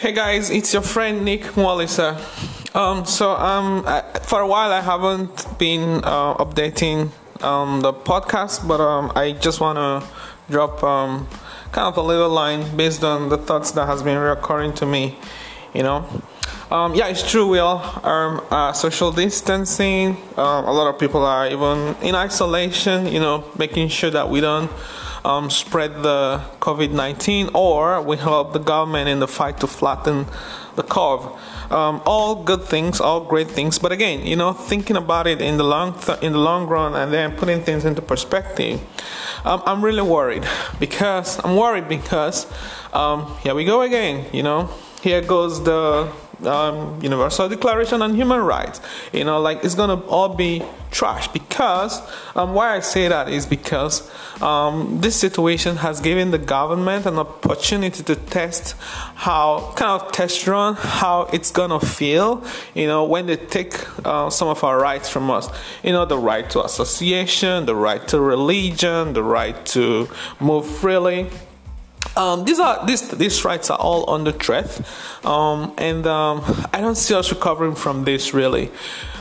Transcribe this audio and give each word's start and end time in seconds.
Hey 0.00 0.12
guys, 0.12 0.48
it's 0.48 0.72
your 0.72 0.80
friend 0.80 1.26
Nick 1.26 1.42
Mwalisa. 1.60 2.16
Um, 2.74 3.04
so 3.04 3.32
um, 3.32 3.84
I, 3.86 4.00
for 4.22 4.40
a 4.40 4.46
while 4.46 4.72
I 4.72 4.80
haven't 4.80 5.58
been 5.58 6.02
uh, 6.02 6.36
updating 6.36 7.10
um, 7.42 7.82
the 7.82 7.92
podcast, 7.92 8.66
but 8.66 8.80
um, 8.80 9.12
I 9.14 9.32
just 9.32 9.60
want 9.60 9.76
to 9.76 10.08
drop 10.50 10.82
um, 10.82 11.28
kind 11.72 11.86
of 11.86 11.98
a 11.98 12.00
little 12.00 12.30
line 12.30 12.74
based 12.78 13.04
on 13.04 13.28
the 13.28 13.36
thoughts 13.36 13.72
that 13.72 13.84
has 13.84 14.02
been 14.02 14.16
recurring 14.16 14.72
to 14.76 14.86
me. 14.86 15.18
You 15.74 15.82
know, 15.82 16.22
um, 16.70 16.94
yeah, 16.94 17.08
it's 17.08 17.28
true. 17.28 17.48
We 17.48 17.58
all 17.58 17.78
are 18.04 18.44
uh, 18.52 18.72
social 18.72 19.10
distancing. 19.10 20.16
Um, 20.36 20.64
a 20.64 20.72
lot 20.72 20.92
of 20.92 21.00
people 21.00 21.24
are 21.24 21.48
even 21.48 21.96
in 22.00 22.14
isolation. 22.14 23.06
You 23.08 23.20
know, 23.20 23.44
making 23.58 23.88
sure 23.88 24.10
that 24.10 24.30
we 24.30 24.40
don't 24.40 24.70
um, 25.24 25.50
spread 25.50 26.02
the 26.02 26.40
COVID 26.60 26.92
19 26.92 27.50
or 27.54 28.00
we 28.02 28.16
help 28.16 28.52
the 28.52 28.58
government 28.58 29.08
in 29.08 29.18
the 29.18 29.28
fight 29.28 29.58
to 29.60 29.66
flatten 29.66 30.26
the 30.76 30.82
curve. 30.82 31.26
Um, 31.72 32.02
all 32.06 32.42
good 32.42 32.62
things, 32.64 33.00
all 33.00 33.20
great 33.20 33.48
things. 33.48 33.78
But 33.78 33.92
again, 33.92 34.26
you 34.26 34.36
know, 34.36 34.52
thinking 34.52 34.96
about 34.96 35.26
it 35.26 35.40
in 35.40 35.56
the 35.56 35.64
long 35.64 35.98
th- 35.98 36.20
in 36.20 36.32
the 36.32 36.38
long 36.38 36.66
run 36.66 36.94
and 36.94 37.12
then 37.12 37.36
putting 37.36 37.62
things 37.62 37.84
into 37.84 38.02
perspective, 38.02 38.80
um, 39.44 39.62
I'm 39.66 39.84
really 39.84 40.02
worried 40.02 40.44
because 40.78 41.40
I'm 41.44 41.56
worried 41.56 41.88
because 41.88 42.46
um, 42.92 43.36
here 43.42 43.54
we 43.54 43.64
go 43.64 43.82
again. 43.82 44.26
You 44.32 44.42
know, 44.42 44.70
here 45.02 45.20
goes 45.20 45.62
the 45.62 46.12
um, 46.46 47.00
Universal 47.02 47.48
Declaration 47.48 48.02
on 48.02 48.14
Human 48.14 48.40
Rights. 48.40 48.80
You 49.12 49.24
know, 49.24 49.40
like 49.40 49.64
it's 49.64 49.74
gonna 49.74 50.00
all 50.06 50.34
be 50.34 50.62
trash 50.90 51.28
because 51.28 52.00
um, 52.34 52.52
why 52.54 52.74
I 52.76 52.80
say 52.80 53.06
that 53.08 53.28
is 53.28 53.46
because 53.46 54.10
um, 54.42 55.00
this 55.00 55.14
situation 55.14 55.76
has 55.76 56.00
given 56.00 56.32
the 56.32 56.38
government 56.38 57.06
an 57.06 57.18
opportunity 57.18 58.02
to 58.02 58.16
test 58.16 58.74
how 59.14 59.72
kind 59.76 60.02
of 60.02 60.10
test 60.12 60.46
run 60.46 60.74
how 60.74 61.28
it's 61.32 61.50
gonna 61.50 61.80
feel. 61.80 62.44
You 62.74 62.86
know, 62.86 63.04
when 63.04 63.26
they 63.26 63.36
take 63.36 63.74
uh, 64.04 64.30
some 64.30 64.48
of 64.48 64.64
our 64.64 64.78
rights 64.78 65.08
from 65.08 65.30
us. 65.30 65.48
You 65.82 65.92
know, 65.92 66.04
the 66.04 66.18
right 66.18 66.48
to 66.50 66.64
association, 66.64 67.66
the 67.66 67.76
right 67.76 68.06
to 68.08 68.20
religion, 68.20 69.12
the 69.12 69.22
right 69.22 69.64
to 69.66 70.08
move 70.40 70.66
freely 70.66 71.28
um, 72.16 72.44
these 72.44 72.58
are 72.58 72.84
these 72.86 73.08
these 73.10 73.44
rights 73.44 73.70
are 73.70 73.78
all 73.78 74.10
under 74.10 74.32
threat, 74.32 74.80
um, 75.24 75.72
and 75.78 76.06
um, 76.06 76.42
I 76.72 76.80
don't 76.80 76.96
see 76.96 77.14
us 77.14 77.30
recovering 77.30 77.74
from 77.74 78.04
this 78.04 78.34
really, 78.34 78.70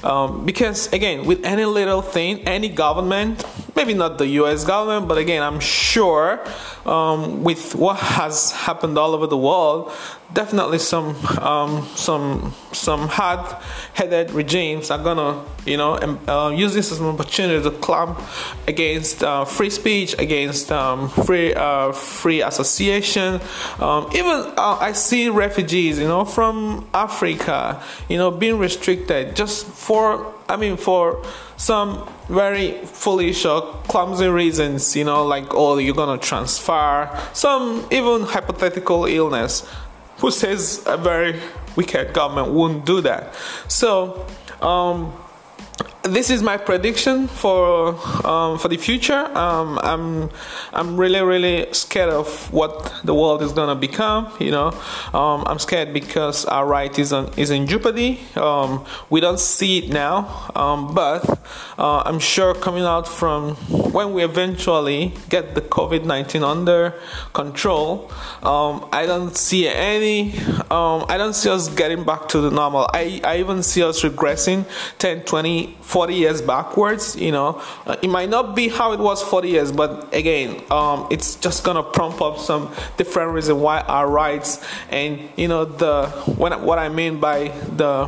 um, 0.04 0.46
because 0.46 0.92
again, 0.92 1.26
with 1.26 1.46
any 1.46 1.66
little 1.66 2.02
thing, 2.02 2.48
any 2.48 2.70
government, 2.70 3.44
maybe 3.80 3.94
not 3.94 4.18
the 4.18 4.28
U.S. 4.42 4.66
government, 4.66 5.08
but 5.08 5.18
again, 5.18 5.42
I'm 5.42 5.62
sure 5.62 6.46
um, 6.86 7.46
with 7.46 7.76
what 7.76 7.96
has 7.96 8.52
happened 8.52 8.98
all 8.98 9.14
over 9.16 9.26
the 9.26 9.38
world, 9.38 9.94
definitely 10.34 10.80
some 10.80 11.16
um, 11.38 11.88
some 11.96 12.54
some 12.74 13.08
hard-headed 13.08 14.32
regimes 14.32 14.92
are 14.92 15.02
gonna 15.02 15.46
you 15.66 15.78
know 15.78 15.94
uh, 16.28 16.50
use 16.50 16.74
this 16.74 16.92
as 16.92 17.00
an 17.00 17.06
opportunity 17.06 17.64
to 17.64 17.72
clamp 17.72 18.20
against 18.68 19.24
uh, 19.24 19.46
free 19.46 19.70
speech, 19.70 20.14
against 20.20 20.74
um, 20.74 21.08
free 21.08 21.54
uh, 21.54 21.94
free 21.94 22.42
association. 22.42 23.40
Um, 23.80 24.10
even 24.14 24.38
uh, 24.58 24.78
I 24.82 24.92
see 24.92 25.30
refugees, 25.30 25.98
you 26.00 26.08
know, 26.10 26.26
from 26.26 26.86
Africa, 26.94 27.82
you 28.10 28.18
know, 28.18 28.30
being 28.30 28.58
restricted 28.58 29.38
just 29.38 29.66
for 29.68 30.34
I 30.50 30.58
mean 30.58 30.78
for 30.78 31.24
some 31.58 32.10
very 32.28 32.84
foolish 32.86 33.46
or 33.46 33.62
clumsy 33.88 34.28
reasons, 34.28 34.96
you 34.96 35.04
know, 35.04 35.26
like 35.26 35.54
oh 35.54 35.78
you're 35.78 35.96
gonna 35.96 36.18
transfer 36.18 37.10
some 37.34 37.86
even 37.92 38.24
hypothetical 38.24 39.06
illness 39.06 39.66
who 40.18 40.32
says 40.32 40.84
a 40.86 40.98
very 40.98 41.40
wicked 41.76 42.14
government 42.14 42.52
wouldn't 42.52 42.86
do 42.86 43.02
that? 43.02 43.34
So, 43.68 44.26
um, 44.62 45.14
this 46.04 46.30
is 46.30 46.42
my 46.42 46.58
prediction 46.58 47.28
for 47.28 47.90
um, 48.26 48.58
for 48.58 48.68
the 48.68 48.78
future. 48.78 49.26
Um, 49.38 49.80
I'm 49.84 50.30
I'm 50.74 50.98
really 50.98 51.22
really 51.22 51.72
scared 51.74 52.10
of 52.10 52.52
what 52.54 53.02
the 53.04 53.14
world 53.14 53.42
is 53.42 53.52
gonna 53.52 53.76
become. 53.76 54.32
You 54.40 54.52
know, 54.52 54.68
um, 55.14 55.44
I'm 55.46 55.60
scared 55.60 55.94
because 55.94 56.46
our 56.46 56.66
right 56.66 56.98
is 56.98 57.12
on, 57.12 57.34
is 57.38 57.50
in 57.50 57.68
jeopardy. 57.68 58.20
Um, 58.36 58.86
we 59.10 59.20
don't 59.20 59.40
see 59.40 59.80
it 59.80 59.90
now, 59.90 60.52
um, 60.56 60.96
but 60.96 61.28
uh, 61.78 62.04
I'm 62.06 62.20
sure 62.20 62.54
coming 62.54 62.84
out 62.84 63.08
from 63.08 63.56
when 63.92 64.14
we 64.14 64.24
eventually 64.24 65.14
get 65.28 65.56
the 65.56 65.62
COVID 65.62 66.06
nineteen 66.06 66.44
under 66.44 66.94
control, 67.34 68.10
um, 68.42 68.88
I 68.94 69.06
don't 69.06 69.36
see 69.36 69.68
any. 69.68 70.34
I 70.72 71.18
don't 71.18 71.34
see 71.34 71.50
us 71.50 71.68
getting 71.70 72.04
back 72.04 72.30
to 72.30 72.42
the 72.42 72.52
normal. 72.52 72.90
I 72.94 73.20
I 73.24 73.40
even 73.40 73.64
see 73.64 73.84
us 73.84 74.02
regressing 74.04 74.66
10, 75.00 75.24
20, 75.24 75.78
40 75.90 76.14
years 76.14 76.42
backwards. 76.42 77.16
You 77.16 77.32
know, 77.32 77.62
uh, 77.88 77.96
it 78.04 78.10
might 78.10 78.30
not 78.30 78.56
be 78.56 78.70
how 78.70 78.94
it 78.94 79.00
was 79.00 79.24
40 79.24 79.50
years, 79.50 79.72
but 79.72 80.14
again, 80.14 80.62
um, 80.70 81.08
it's 81.10 81.36
just 81.36 81.64
gonna 81.64 81.82
prompt 81.82 82.22
up 82.22 82.38
some 82.38 82.72
different 82.98 83.34
reason 83.34 83.60
why 83.60 83.82
our 83.82 84.08
rights 84.08 84.64
and 84.90 85.20
you 85.36 85.48
know 85.48 85.66
the 85.66 86.08
when 86.38 86.54
what 86.64 86.78
I 86.78 86.90
mean 86.90 87.20
by 87.20 87.48
the 87.76 88.08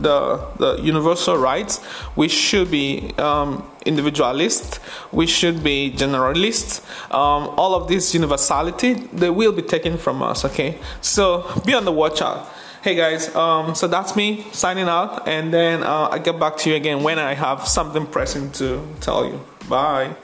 the 0.00 0.44
the 0.58 0.82
universal 0.82 1.36
rights 1.36 1.80
we 2.16 2.28
should 2.28 2.70
be 2.70 3.12
um, 3.18 3.68
individualist 3.84 4.78
we 5.10 5.26
should 5.26 5.64
be 5.64 5.92
generalist 5.96 6.80
um, 7.12 7.52
all 7.56 7.74
of 7.74 7.88
this 7.88 8.14
universality 8.14 8.94
they 8.94 9.30
will 9.30 9.52
be 9.52 9.62
taken 9.62 9.98
from 9.98 10.22
us 10.22 10.44
okay? 10.44 10.78
So 11.00 11.44
be 11.66 11.74
on 11.74 11.84
the 11.84 11.92
watch 11.92 12.22
out 12.22 12.48
Hey 12.82 12.94
guys, 12.94 13.34
um, 13.36 13.74
so 13.74 13.88
that's 13.88 14.16
me 14.16 14.46
signing 14.52 14.88
out, 14.88 15.28
and 15.28 15.52
then 15.52 15.82
uh, 15.82 16.08
I 16.12 16.18
get 16.18 16.40
back 16.40 16.56
to 16.58 16.70
you 16.70 16.76
again 16.76 17.02
when 17.02 17.18
I 17.18 17.34
have 17.34 17.68
something 17.68 18.06
pressing 18.06 18.50
to 18.52 18.80
tell 19.02 19.26
you. 19.26 19.38
Bye. 19.68 20.16